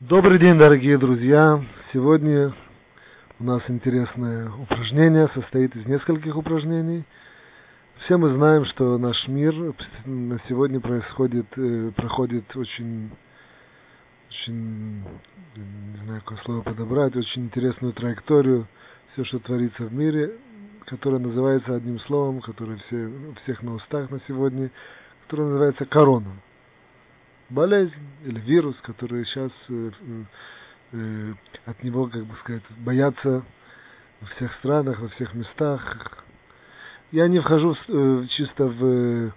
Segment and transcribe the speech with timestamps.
[0.00, 1.58] Добрый день, дорогие друзья!
[1.90, 2.52] Сегодня
[3.40, 7.02] у нас интересное упражнение, состоит из нескольких упражнений.
[8.04, 9.54] Все мы знаем, что наш мир
[10.04, 13.10] на сегодня происходит, э, проходит очень,
[14.28, 15.02] очень,
[15.56, 18.66] не знаю, какое слово подобрать, очень интересную траекторию,
[19.14, 20.32] все, что творится в мире,
[20.84, 24.70] которое называется одним словом, которое все, у всех на устах на сегодня,
[25.22, 26.32] которое называется корона
[27.50, 27.92] болезнь
[28.24, 29.90] или вирус, который сейчас э,
[30.92, 31.32] э,
[31.66, 33.42] от него, как бы сказать, боятся
[34.20, 36.24] во всех странах, во всех местах.
[37.12, 39.32] Я не вхожу э, чисто в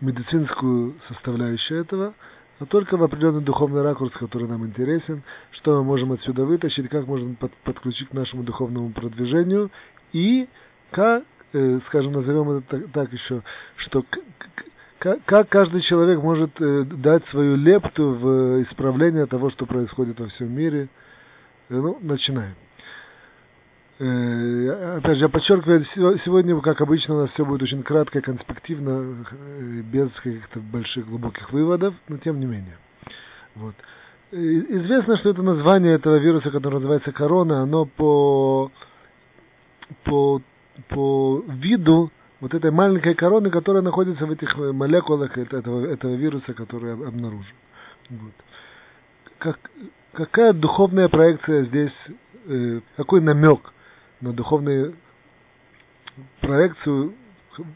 [0.00, 2.14] медицинскую составляющую этого,
[2.60, 5.22] а только в определенный духовный ракурс, который нам интересен,
[5.52, 9.70] что мы можем отсюда вытащить, как можем под, подключить к нашему духовному продвижению
[10.12, 10.48] и
[10.90, 13.42] как, э, скажем, назовем это так, так еще,
[13.76, 14.04] что
[14.98, 20.52] как, каждый человек может э, дать свою лепту в исправление того, что происходит во всем
[20.52, 20.88] мире.
[21.68, 22.54] Э, ну, начинаем.
[24.00, 25.86] Э, опять же, я подчеркиваю,
[26.24, 29.24] сегодня, как обычно, у нас все будет очень кратко, конспективно,
[29.92, 32.78] без каких-то больших глубоких выводов, но тем не менее.
[33.54, 33.74] Вот.
[34.30, 38.70] Известно, что это название этого вируса, который называется корона, оно по,
[40.04, 40.42] по,
[40.88, 42.10] по виду
[42.40, 47.54] вот этой маленькой короны, которая находится в этих молекулах этого, этого вируса, который обнаружен.
[48.10, 48.32] Вот.
[49.38, 49.58] Как,
[50.12, 51.92] какая духовная проекция здесь,
[52.46, 53.72] э, какой намек
[54.20, 54.94] на духовную
[56.40, 57.14] проекцию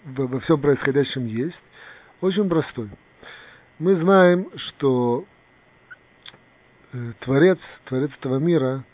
[0.04, 1.58] во, во всем происходящем есть?
[2.20, 2.88] Очень простой.
[3.78, 5.24] Мы знаем, что
[6.92, 8.84] э, Творец, Творец этого мира,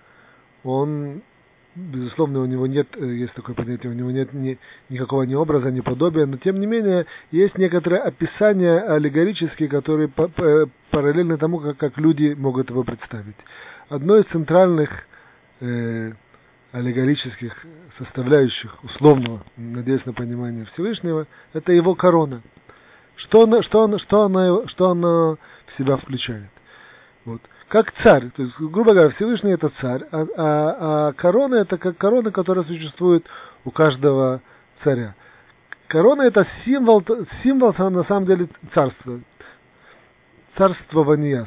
[0.65, 1.23] он
[1.75, 5.71] безусловно, у него нет, э, есть такое понятие, у него нет ни, никакого ни образа,
[5.71, 11.59] ни подобия, но тем не менее есть некоторые описания аллегорические, которые по, по, параллельны тому,
[11.61, 13.37] как, как люди могут его представить.
[13.89, 14.91] Одно из центральных
[15.61, 16.13] э,
[16.73, 17.55] аллегорических
[17.99, 22.43] составляющих условного, надеюсь на понимание Всевышнего, это его корона.
[23.17, 26.51] Что она, что она, что она, что она в себя включает?
[27.25, 28.31] Вот как царь.
[28.31, 32.65] То есть, грубо говоря, Всевышний это царь, а, а, а корона это как корона, которая
[32.65, 33.25] существует
[33.65, 34.41] у каждого
[34.83, 35.15] царя.
[35.89, 37.03] Корона это символ,
[37.43, 39.21] символ на самом деле царства,
[40.57, 41.47] царствования,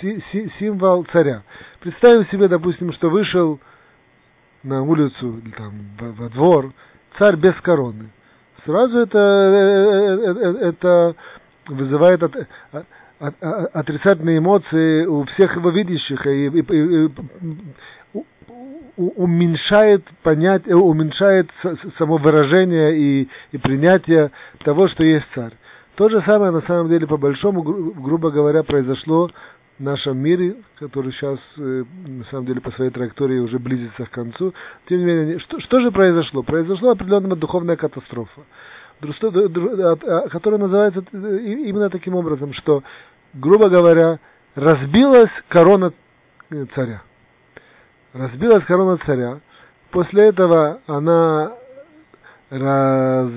[0.00, 1.42] си, си, символ царя.
[1.80, 3.60] Представим себе, допустим, что вышел
[4.62, 6.72] на улицу или там во, во двор
[7.18, 8.10] царь без короны.
[8.64, 11.14] Сразу это, это, э, э, это
[11.66, 12.22] вызывает
[13.22, 18.22] отрицательные эмоции у всех его видящих и, и, и, и
[18.96, 21.48] уменьшает понять, э, уменьшает
[21.98, 24.30] само выражение и, и принятие
[24.64, 25.52] того, что есть царь.
[25.94, 29.30] То же самое на самом деле по большому, грубо говоря, произошло
[29.78, 34.10] в нашем мире, который сейчас э, на самом деле по своей траектории уже близится к
[34.10, 34.52] концу.
[34.88, 36.42] Тем не менее, что, что же произошло?
[36.42, 38.42] Произошла определенная духовная катастрофа
[40.30, 42.82] которая называется э, именно таким образом, что
[43.34, 44.18] грубо говоря,
[44.54, 45.92] разбилась корона
[46.74, 47.02] царя.
[48.12, 49.40] Разбилась корона царя.
[49.90, 51.52] После этого она
[52.50, 53.30] раз,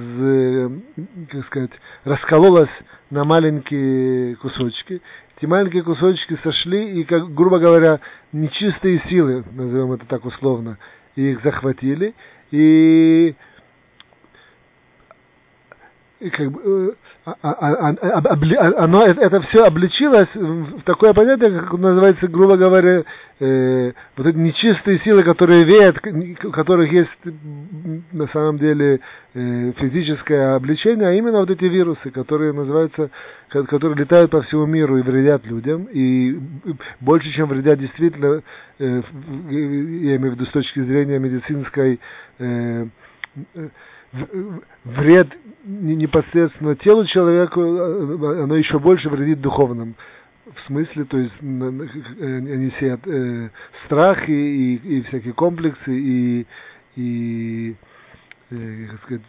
[1.31, 1.72] как сказать,
[2.03, 2.69] раскололась
[3.09, 5.01] на маленькие кусочки.
[5.38, 8.00] Эти маленькие кусочки сошли и, как, грубо говоря,
[8.33, 10.77] нечистые силы, назовем это так условно,
[11.16, 12.13] их захватили.
[12.51, 13.35] И
[16.31, 16.91] как бы, э,
[17.25, 23.03] а, а, а, оно, это все обличилось в такое понятие, как называется, грубо говоря,
[23.40, 25.97] э, вот эти нечистые силы, которые веют,
[26.46, 27.09] у которых есть
[28.12, 29.00] на самом деле
[29.34, 33.09] э, физическое обличение, а именно вот эти вирусы, которые называются,
[33.50, 36.38] которые летают по всему миру и вредят людям, и
[37.02, 38.42] больше, чем вредят действительно,
[38.80, 39.02] э,
[39.50, 42.00] я имею в виду с точки зрения медицинской,
[42.40, 42.86] э,
[44.83, 45.29] вред
[45.65, 49.95] непосредственно телу человека, а, оно еще больше вредит духовным.
[50.45, 53.50] В смысле, то есть они сеют э,
[53.85, 56.45] страх и, и, и всякие комплексы, и,
[56.95, 57.75] и
[58.51, 59.21] э, как сказать,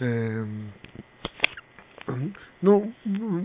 [0.00, 0.44] э,
[2.60, 2.92] ну,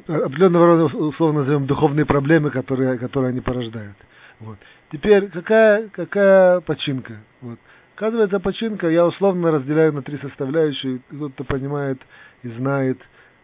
[0.08, 3.96] определенного рода, условно назовем, духовные проблемы, которые, которые они порождают.
[4.40, 4.58] Вот.
[4.92, 7.18] Теперь, какая, какая починка?
[7.42, 7.60] Вот.
[8.00, 11.02] Оказывается, починка я условно разделяю на три составляющие.
[11.10, 12.00] Кто-то понимает
[12.44, 12.98] и знает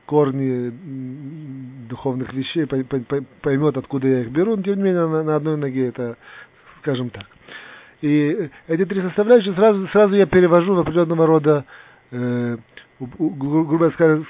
[0.05, 0.71] корни
[1.89, 2.65] духовных вещей,
[3.41, 6.15] поймет, откуда я их беру, но тем не менее на, одной ноге это,
[6.79, 7.25] скажем так.
[7.99, 11.65] И эти три составляющие сразу, сразу я перевожу в определенного рода,
[12.11, 12.57] э,
[13.01, 14.21] грубо, сказать,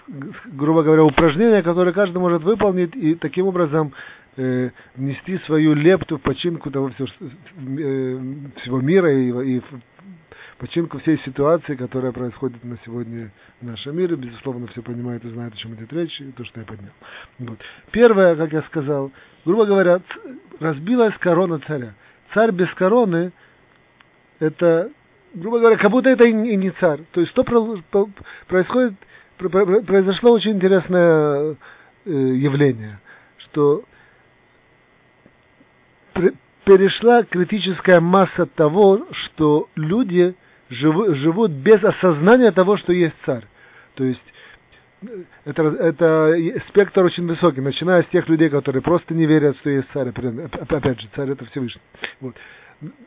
[0.54, 3.94] грубо говоря, упражнения, которые каждый может выполнить и таким образом
[4.38, 8.20] э, внести свою лепту в починку того всего, э,
[8.62, 9.62] всего мира и, и
[10.58, 13.32] починку всей ситуации, которая происходит на сегодня
[13.62, 14.16] в нашем мире.
[14.16, 16.92] Безусловно, все понимают и знают, о чем идет речь, и то, что я поднял.
[17.40, 17.60] Вот.
[17.92, 19.12] Первое, как я сказал,
[19.46, 20.02] грубо говоря,
[20.60, 21.94] разбилась корона царя.
[22.34, 23.32] Царь без короны,
[24.40, 24.92] это,
[25.34, 27.02] грубо говоря, как будто это и не царь.
[27.12, 28.94] То есть, что происходит,
[29.38, 31.56] произошло очень интересное
[32.06, 33.00] э, явление,
[33.38, 33.84] что
[36.66, 40.34] перешла критическая масса того, что люди
[40.70, 43.44] живут без осознания того, что есть царь.
[43.96, 44.22] То есть
[45.46, 49.88] это, это спектр очень высокий, начиная с тех людей, которые просто не верят, что есть
[49.94, 50.10] царь.
[50.10, 51.82] Опять же, царь это Всевышний.
[52.22, 52.36] Вот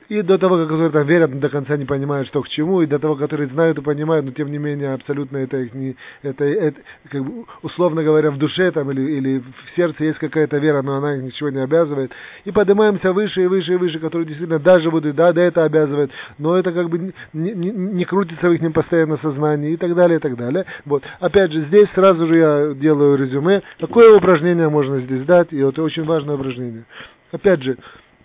[0.08, 2.98] и до того, которые там верят, до конца не понимают, что к чему, и до
[2.98, 6.80] того, которые знают и понимают, но тем не менее абсолютно это их не, это, это
[7.10, 10.96] как бы, условно говоря, в душе там или, или в сердце есть какая-то вера, но
[10.96, 12.10] она их ничего не обязывает.
[12.44, 16.10] И поднимаемся выше и выше и выше, которые действительно даже будут, да, да, это обязывает,
[16.38, 20.18] но это как бы не, не, не крутится в их постоянно сознании и так далее,
[20.18, 20.64] и так далее.
[20.86, 21.02] Вот.
[21.20, 25.82] Опять же, здесь сразу же я делаю резюме, какое упражнение можно здесь дать, и это
[25.82, 26.84] очень важное упражнение.
[27.30, 27.76] Опять же,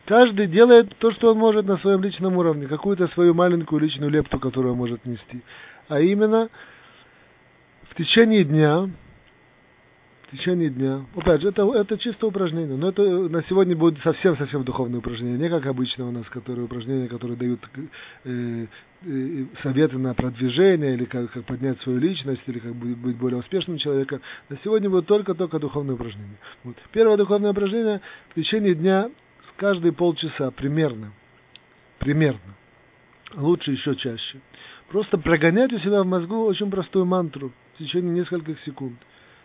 [0.06, 4.38] Каждый делает то, что он может на своем личном уровне, какую-то свою маленькую личную лепту,
[4.38, 5.42] которую он может нести.
[5.88, 6.50] А именно,
[7.90, 8.90] в течение дня,
[10.28, 14.66] в течение дня, опять же, это, это чисто упражнение, но это на сегодня будет совсем-совсем
[14.66, 17.62] духовное упражнение, не как обычно у нас, которые упражнения, которые дают
[18.26, 18.66] э,
[19.06, 23.40] э, советы на продвижение, или как, как поднять свою личность, или как быть, быть более
[23.40, 24.20] успешным человеком.
[24.50, 26.38] На сегодня будет только-только духовное упражнение.
[26.66, 26.76] Вот.
[26.92, 28.02] Первое духовное упражнение
[28.32, 29.10] в течение дня
[29.58, 31.12] каждые полчаса примерно,
[32.00, 32.56] примерно,
[33.36, 34.40] лучше еще чаще,
[34.90, 38.98] просто прогонять у себя в мозгу очень простую мантру в течение нескольких секунд,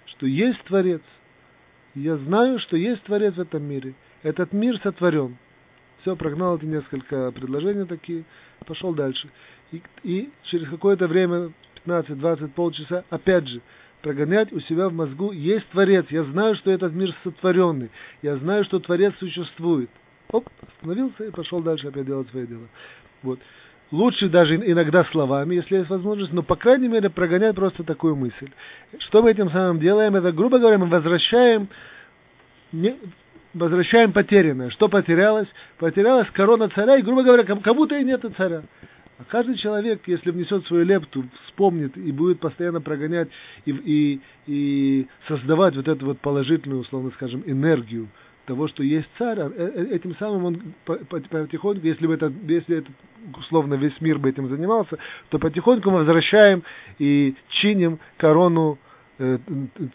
[0.07, 1.03] что есть Творец.
[1.95, 3.95] Я знаю, что есть Творец в этом мире.
[4.23, 5.37] Этот мир сотворен.
[6.03, 8.25] Все, прогнал эти несколько предложений такие,
[8.67, 9.29] пошел дальше.
[9.73, 11.53] И, и через какое-то время,
[11.87, 13.61] 15-20, полчаса, опять же,
[14.03, 17.91] прогонять у себя в мозгу, есть Творец, я знаю, что этот мир сотворенный,
[18.23, 19.91] я знаю, что Творец существует.
[20.31, 22.69] Оп, остановился и пошел дальше опять делать свои дела.
[23.23, 23.41] Вот.
[23.91, 28.51] Лучше даже иногда словами, если есть возможность, но, по крайней мере, прогонять просто такую мысль.
[28.99, 30.15] Что мы этим самым делаем?
[30.15, 31.69] Это, грубо говоря, мы возвращаем,
[32.71, 32.97] не,
[33.55, 34.69] возвращаем потерянное.
[34.71, 35.49] Что потерялось?
[35.79, 38.63] Потерялась корона царя, и, грубо говоря, как будто и нет царя.
[39.19, 43.29] А каждый человек, если внесет свою лепту, вспомнит и будет постоянно прогонять
[43.67, 48.09] и, и, и создавать вот эту вот положительную, условно скажем, энергию
[48.47, 52.79] того, что есть царь, а, э, э, этим самым он потихоньку, если бы это, если
[52.79, 52.91] это,
[53.37, 54.97] условно, весь мир бы этим занимался,
[55.31, 56.63] то потихоньку мы возвращаем
[56.99, 58.79] и чиним корону
[59.19, 59.39] э,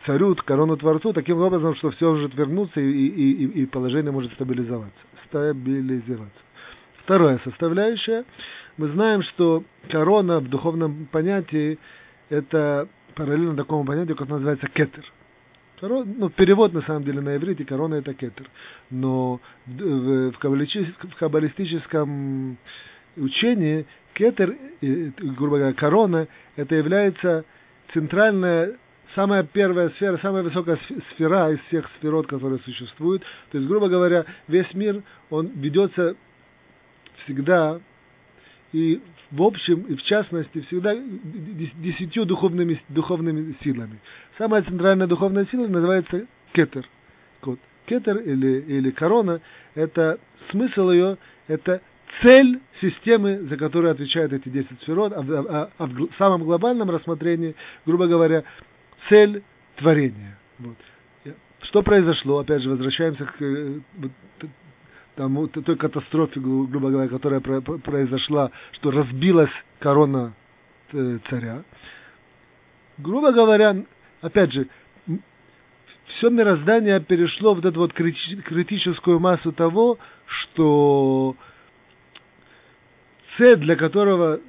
[0.05, 4.99] царю, корону Творцу, таким образом, что все может вернуться и, и, и положение может стабилизоваться.
[5.29, 6.39] Стабилизироваться.
[7.05, 8.25] Вторая составляющая–
[8.77, 11.77] мы знаем, что корона в духовном понятии
[12.29, 15.03] это параллельно такому понятию, как называется кетер.
[15.79, 18.49] Корон, ну, перевод на самом деле на иврите корона это кетер.
[18.89, 22.57] Но в, в, в каббалистическом
[23.17, 27.45] учении кетер, грубо говоря, корона, это является
[27.93, 28.77] центральная
[29.13, 30.79] самая первая сфера, самая высокая
[31.13, 33.23] сфера из всех сферот, которые существуют.
[33.51, 36.15] То есть, грубо говоря, весь мир, он ведется
[37.23, 37.79] всегда
[38.73, 39.01] и
[39.31, 43.99] в общем, и в частности, всегда десятью духовными, духовными силами.
[44.37, 46.85] Самая центральная духовная сила называется кетер.
[47.41, 47.59] Вот.
[47.85, 49.41] Кетер или, или корона,
[49.73, 50.19] это
[50.51, 51.81] смысл ее, это
[52.21, 57.55] цель системы, за которую отвечают эти десять сферот, а, а, а в самом глобальном рассмотрении,
[57.85, 58.43] грубо говоря,
[59.09, 59.41] цель
[59.77, 60.37] творения.
[60.59, 60.77] Вот.
[61.61, 62.39] Что произошло?
[62.39, 63.81] Опять же, возвращаемся к
[65.15, 70.33] тому, той катастрофе, грубо говоря, которая произошла, что разбилась корона
[70.91, 71.63] э, царя.
[72.97, 73.83] Грубо говоря,
[74.21, 74.67] опять же,
[76.17, 81.35] все мироздание перешло в эту вот критическую массу того, что
[83.37, 84.39] цель, для которого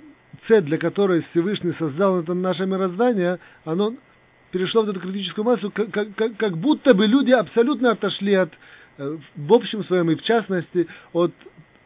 [0.48, 3.94] цель, для которой Всевышний создал это наше мироздание, оно
[4.50, 8.50] перешло в эту критическую массу, как, как, как будто бы люди абсолютно отошли от,
[8.98, 11.32] в общем своем и в частности от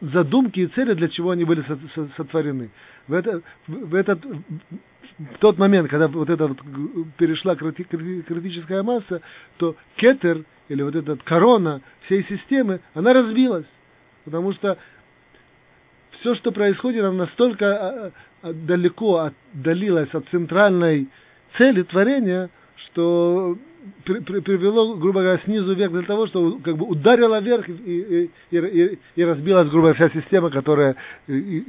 [0.01, 1.63] задумки и цели, для чего они были
[2.15, 2.69] сотворены.
[3.07, 6.57] В, это, в, этот, в тот момент, когда вот эта вот
[7.17, 9.21] перешла критическая масса,
[9.57, 13.65] то кетер, или вот эта корона всей системы, она развилась.
[14.23, 14.77] Потому что
[16.19, 18.11] все, что происходит, нам настолько а,
[18.41, 21.07] а, далеко отдалилось от центральной
[21.57, 23.57] цели творения, что
[24.03, 28.99] привело, грубо говоря, снизу вверх для того, чтобы как бы ударило вверх и, и, и,
[29.15, 30.95] и разбилась, грубо говоря, вся система, которая
[31.27, 31.65] и,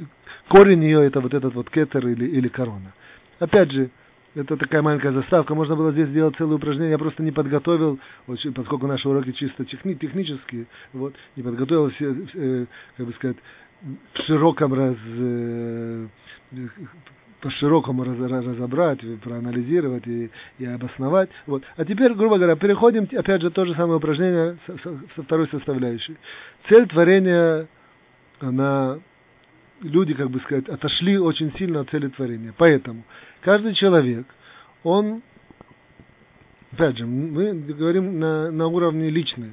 [0.47, 2.93] корень ее это вот этот вот кетер или, или корона.
[3.39, 3.89] Опять же,
[4.35, 5.55] это такая маленькая заставка.
[5.55, 6.91] Можно было здесь сделать целое упражнение.
[6.91, 12.65] Я просто не подготовил, поскольку наши уроки чисто техни, технические, вот, не подготовил все, э,
[12.97, 13.37] как бы сказать,
[13.81, 16.07] в широком раз, э,
[17.41, 20.29] по-широкому раз, разобрать, проанализировать и,
[20.59, 21.29] и обосновать.
[21.47, 21.63] Вот.
[21.75, 24.57] А теперь, грубо говоря, переходим, опять же, то же самое упражнение
[25.15, 26.15] со второй составляющей.
[26.69, 27.67] Цель творения,
[28.39, 28.99] она,
[29.81, 32.53] люди, как бы сказать, отошли очень сильно от цели творения.
[32.57, 33.03] Поэтому
[33.41, 34.25] каждый человек,
[34.83, 35.21] он,
[36.71, 39.51] опять же, мы говорим на, на уровне личной.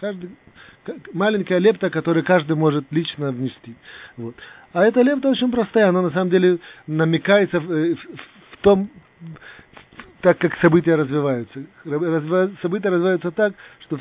[0.00, 0.30] Каждый,
[1.12, 3.74] маленькая лепта, которую каждый может лично внести.
[4.16, 4.34] Вот.
[4.72, 8.90] А эта лепта очень простая, она на самом деле намекается в, э, в, в том,
[10.20, 11.64] так как события развиваются.
[11.84, 13.98] Развива, события развиваются так, что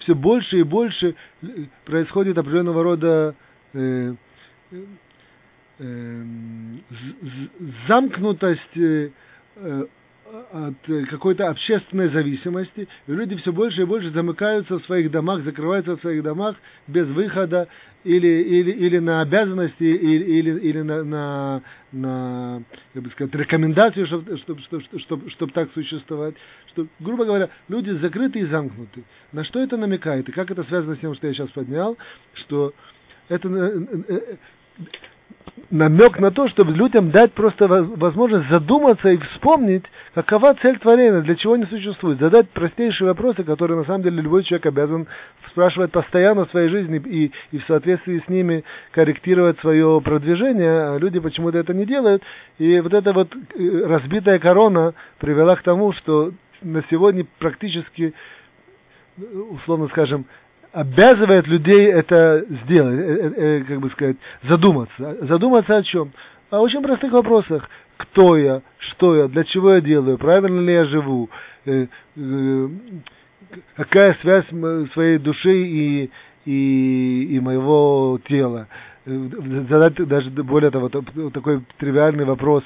[0.00, 1.46] все больше и больше э,
[1.84, 3.34] происходит определенного рода
[3.72, 4.14] э,
[4.72, 4.84] э,
[5.78, 6.24] э
[7.88, 9.10] замкнутость э,
[10.52, 16.00] от какой-то общественной зависимости, люди все больше и больше замыкаются в своих домах, закрываются в
[16.00, 16.56] своих домах
[16.86, 17.68] без выхода
[18.04, 22.62] или, или, или на обязанности, или, или, или на, на, на
[22.94, 26.34] как бы сказать, рекомендацию, чтобы, чтобы, чтобы, чтобы, чтобы так существовать.
[26.68, 29.02] Что, грубо говоря, люди закрыты и замкнуты.
[29.32, 30.28] На что это намекает?
[30.28, 31.96] И как это связано с тем, что я сейчас поднял,
[32.34, 32.72] что
[33.28, 34.36] это э, э,
[35.70, 41.34] намек на то, чтобы людям дать просто возможность задуматься и вспомнить, какова цель творения, для
[41.36, 45.06] чего они существуют, задать простейшие вопросы, которые на самом деле любой человек обязан
[45.50, 50.98] спрашивать постоянно в своей жизни и, и в соответствии с ними корректировать свое продвижение, а
[50.98, 52.22] люди почему-то это не делают.
[52.58, 58.14] И вот эта вот э, разбитая корона привела к тому, что на сегодня практически,
[59.50, 60.26] условно скажем,
[60.76, 65.16] обязывает людей это сделать, э, э, э, как бы сказать, задуматься.
[65.22, 66.12] Задуматься о чем?
[66.50, 67.66] О очень простых вопросах.
[67.96, 71.30] Кто я, что я, для чего я делаю, правильно ли я живу,
[73.74, 74.44] какая связь
[74.92, 76.10] своей души и,
[76.44, 78.68] и, и моего тела.
[79.06, 82.64] Задать даже более того, такой тривиальный вопрос,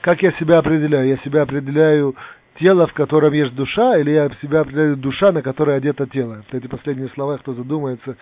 [0.00, 1.08] как я себя определяю?
[1.08, 2.16] Я себя определяю
[2.58, 6.42] тело, в котором есть душа, или я себя определяю душа, на которой одето тело.
[6.52, 8.16] Эти последние слова, кто задумается,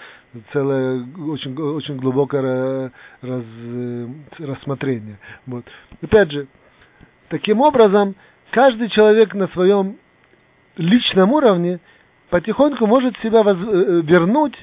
[0.52, 3.45] целое очень, очень глубокое раз,
[4.38, 5.19] рассмотрение.
[5.47, 5.64] Вот.
[6.02, 6.47] Опять же,
[7.28, 8.14] таким образом,
[8.50, 9.97] каждый человек на своем
[10.76, 11.81] личном уровне
[12.31, 14.57] потихоньку может себя воз, э, вернуть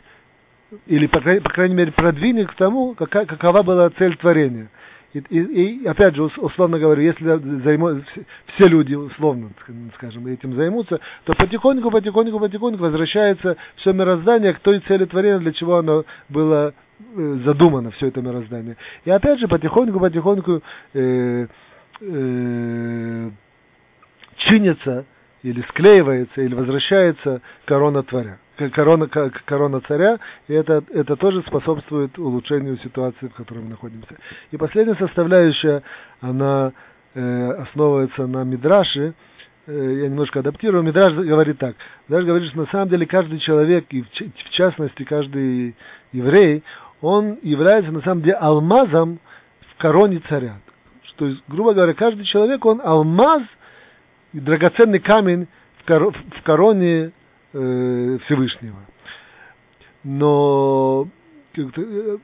[0.88, 4.70] или, по, крайней мере, продвинуть к тому, какова была цель творения–
[5.14, 7.24] и, и, и опять же, условно говоря, если
[7.64, 8.02] займу,
[8.56, 9.52] все люди, условно
[9.96, 15.54] скажем, этим займутся, то потихоньку, потихоньку, потихоньку возвращается все мироздание к той цели творения, для
[15.54, 16.74] чего оно было
[17.16, 18.76] э, задумано, все это мироздание.
[19.06, 20.62] И опять же, потихоньку, потихоньку
[20.94, 21.48] э,
[22.02, 23.30] э,
[24.38, 25.06] чинится
[25.44, 29.08] или склеивается, или возвращается корона творя корона,
[29.46, 34.16] корона царя, и это, это тоже способствует улучшению ситуации, в которой мы находимся.
[34.52, 35.82] И последняя составляющая,
[36.22, 36.72] она
[37.16, 39.14] э, основывается на Мидраше,
[39.68, 41.76] э, я немножко адаптирую, Мидраш говорит так,
[42.08, 45.76] Мидраш говорит, что на самом деле каждый человек, и в, частности каждый
[46.12, 46.64] еврей,
[47.02, 49.20] он является на самом деле алмазом
[49.76, 50.58] в короне царя.
[51.18, 53.44] То есть, грубо говоря, каждый человек, он алмаз,
[54.34, 55.48] драгоценный камень
[55.86, 57.12] в короне
[57.54, 58.80] э, Всевышнего.
[60.04, 61.08] Но
[61.56, 62.18] э,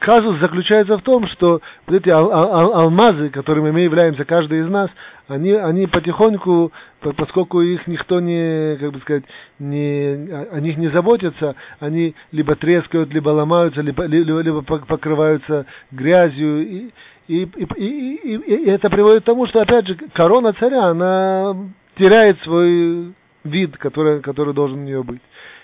[0.00, 4.68] казус заключается в том, что вот эти ал- ал- алмазы, которыми мы являемся, каждый из
[4.68, 4.90] нас,
[5.28, 6.72] они, они потихоньку,
[7.16, 9.24] поскольку их никто не, как бы сказать,
[9.58, 16.62] не, о них не заботится, они либо трескают, либо ломаются, либо, либо, либо покрываются грязью,
[16.62, 16.90] и,
[17.28, 21.56] и, и, и, и, это приводит к тому, что, опять же, корона царя, она
[21.96, 23.12] теряет свой
[23.46, 25.22] вид, который, который должен у нее быть.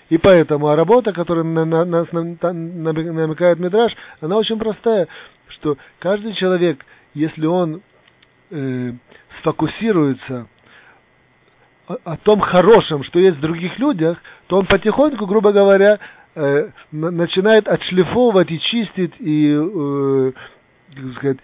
[0.09, 5.07] И поэтому, а работа, которая на, на, нас намекает Мидраш, она очень простая,
[5.49, 7.81] что каждый человек, если он
[8.51, 8.91] э,
[9.39, 10.47] сфокусируется
[11.87, 15.99] о, о том хорошем, что есть в других людях, то он потихоньку, грубо говоря,
[16.35, 20.31] э, начинает отшлифовывать и чистить и, э,
[21.15, 21.37] сказать,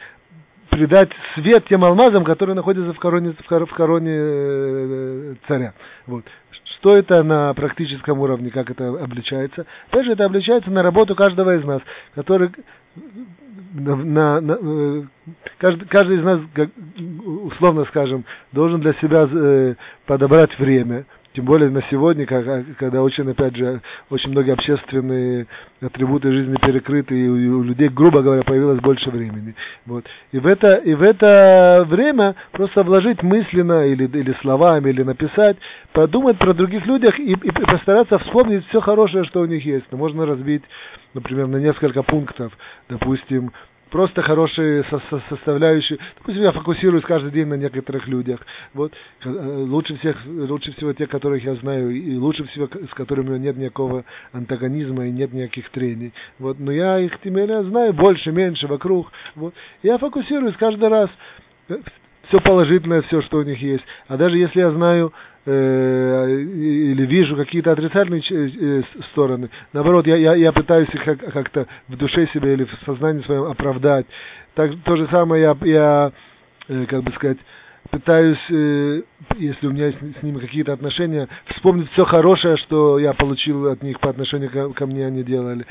[0.80, 5.74] придать свет тем алмазам, которые находятся в короне, в короне э, царя.
[6.08, 6.24] Вот.
[6.78, 9.66] Что это на практическом уровне, как это обличается?
[9.90, 11.82] Опять же, это обличается на работу каждого из нас,
[12.16, 12.52] который
[13.74, 15.04] на, на, на, э,
[15.58, 16.40] каждый, каждый из нас,
[17.52, 23.56] условно скажем, должен для себя э, подобрать время, тем более на сегодня, когда очень, опять
[23.56, 25.46] же, очень многие общественные
[25.80, 29.54] атрибуты жизни перекрыты, и у людей, грубо говоря, появилось больше времени.
[29.86, 30.06] Вот.
[30.32, 35.58] И, в это, и в это время просто вложить мысленно или, или словами, или написать,
[35.94, 39.86] подумать про других людях и, и постараться вспомнить все хорошее, что у них есть.
[39.92, 40.64] Но можно разбить,
[41.14, 42.52] например, на несколько пунктов.
[42.90, 43.52] Допустим,
[43.90, 46.00] просто хорошие со со составляющие.
[46.18, 48.40] Допустим, я фокусируюсь каждый день на некоторых людях.
[48.74, 48.94] Вот
[49.24, 53.32] э, лучше всех, лучше всего тех, которых я знаю, и лучше всего с которыми у
[53.34, 56.14] меня нет никакого антагонизма и нет никаких трений.
[56.38, 59.12] Вот, но я их тем более знаю больше, меньше вокруг.
[59.36, 59.54] Вот,
[59.84, 61.10] я фокусируюсь каждый раз
[61.70, 61.78] э,
[62.30, 63.84] все положительное, все, что у них есть.
[64.08, 65.12] А даже если я знаю
[65.46, 71.96] или вижу какие-то отрицательные э, стороны, наоборот, я, я, я пытаюсь их как, как-то в
[71.98, 74.06] душе себе или в сознании своем оправдать.
[74.56, 76.12] Так, то же самое я, я
[76.68, 77.38] э, как бы сказать,
[77.92, 79.02] пытаюсь, э,
[79.38, 83.82] если у меня есть с ними какие-то отношения, вспомнить все хорошее, что я получил от
[83.84, 85.66] них по отношению ко, мне они делали.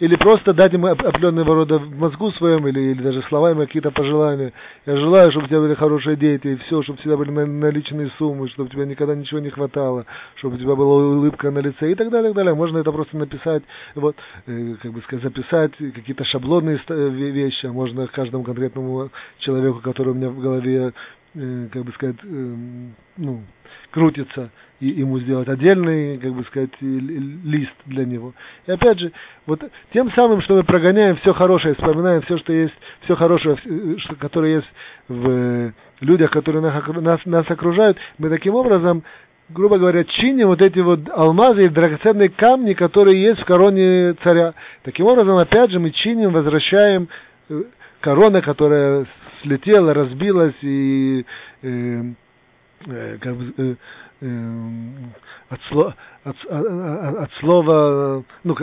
[0.00, 4.52] Или просто дать им определенного рода мозгу своем, или, или даже словами какие-то пожелания.
[4.86, 8.48] Я желаю, чтобы у тебя были хорошие дети, и все, чтобы тебя были наличные суммы,
[8.48, 11.94] чтобы у тебя никогда ничего не хватало, чтобы у тебя была улыбка на лице и
[11.94, 12.54] так далее, и так далее.
[12.54, 13.62] Можно это просто написать,
[13.94, 20.10] вот, э, как бы сказать, записать какие-то шаблонные вещи, а можно каждому конкретному человеку, который
[20.10, 20.92] у меня в голове
[21.34, 22.54] как бы сказать, э,
[23.16, 23.42] ну,
[23.90, 24.50] крутится,
[24.80, 28.34] и ему сделать отдельный, как бы сказать, лист для него.
[28.66, 29.12] И опять же,
[29.46, 29.60] вот
[29.92, 32.74] тем самым, что мы прогоняем все хорошее, вспоминаем все, что есть,
[33.04, 34.68] все хорошее, э, что, которое есть
[35.08, 39.02] в людях, которые нас, нас окружают, мы таким образом
[39.50, 44.54] грубо говоря, чиним вот эти вот алмазы и драгоценные камни, которые есть в короне царя.
[44.84, 47.08] Таким образом, опять же, мы чиним, возвращаем
[48.00, 49.06] корона, которая
[49.44, 51.24] слетела, разбилась и
[51.62, 52.02] э,
[52.86, 53.74] э, как бы э,
[54.22, 54.50] э,
[55.50, 58.56] от, от, от, от слова, ну,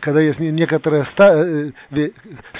[0.00, 1.70] когда есть некоторая э,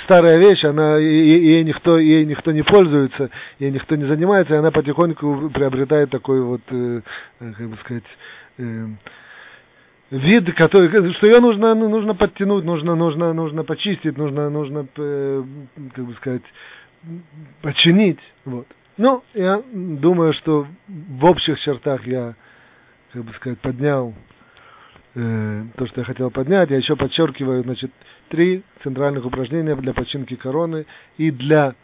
[0.05, 4.71] старая вещь, она ей никто ей никто не пользуется, ей никто не занимается, и она
[4.71, 7.01] потихоньку приобретает такой вот, э,
[7.41, 8.05] как бы сказать,
[10.11, 16.15] вид, который, что ее нужно, нужно подтянуть, нужно, нужно, нужно почистить, нужно, нужно, как бы
[16.15, 16.43] сказать,
[17.63, 18.19] починить.
[18.45, 18.67] Вот.
[18.97, 22.35] Ну, я думаю, что в общих чертах я,
[23.13, 24.15] как бы сказать, поднял
[25.15, 26.71] э, то, что я хотел поднять.
[26.71, 27.91] Я еще подчеркиваю, значит,
[28.29, 30.87] три центральных упражнения для починки короны
[31.19, 31.75] и для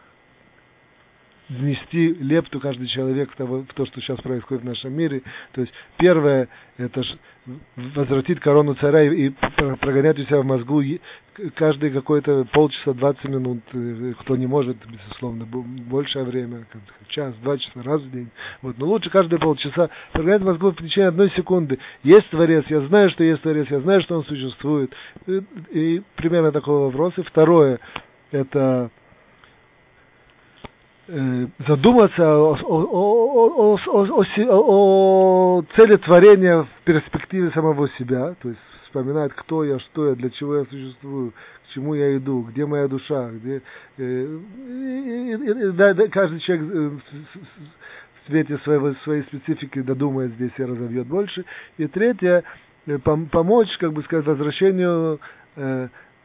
[1.59, 5.23] внести лепту каждый человек в, того, в то, что сейчас происходит в нашем мире.
[5.53, 7.07] То есть первое это ж
[7.77, 9.31] возвратить корону царя и, и
[9.81, 10.83] прогонять у себя в мозгу
[11.55, 16.67] каждые какое-то полчаса, 20 минут, э, кто не может, безусловно, большее время,
[17.09, 18.29] час, два часа, раз в день.
[18.63, 18.79] Вот.
[18.79, 21.79] Но лучше каждые полчаса прогонять в мозгу в течение одной секунды.
[22.05, 24.93] Есть Творец, я знаю, что есть Творец, я знаю, что он существует.
[25.27, 27.23] И, и примерно такого вопроса.
[27.25, 27.81] Второе,
[28.31, 29.02] это Э,
[31.67, 34.09] задуматься о, о, о,
[34.49, 40.31] о, цели творения в перспективе самого себя, то есть вспоминать, кто я, что я, для
[40.31, 43.61] чего я существую, к чему я иду, где моя душа, где
[43.99, 50.53] э, и, и, и, да, каждый человек э, в свете своего, своей специфики додумает здесь
[50.57, 51.45] и разовьет больше.
[51.77, 52.43] И третье,
[53.05, 55.21] помочь, как бы сказать, возвращению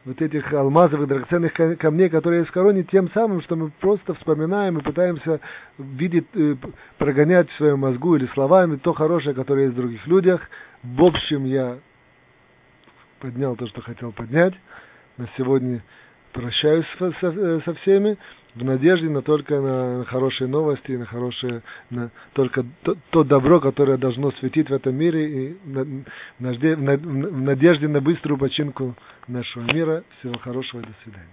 [0.04, 4.78] вот этих алмазовых драгоценных камней, которые есть в короне, тем самым, что мы просто вспоминаем
[4.78, 5.40] и пытаемся
[5.78, 6.54] видеть, э,
[6.96, 10.40] прогонять в своем мозгу или словами то хорошее, которое есть в других людях.
[10.82, 11.78] В общем, я
[13.20, 14.54] поднял то, что хотел поднять.
[15.16, 15.82] На сегодня
[16.40, 18.16] прощаюсь со, со, со всеми
[18.54, 23.96] в надежде на только на хорошие новости, на хорошее, на только то, то добро, которое
[23.98, 26.04] должно светить в этом мире, и в,
[26.40, 28.94] надежде, на быструю починку
[29.26, 30.04] нашего мира.
[30.18, 31.28] Всего хорошего, до свидания.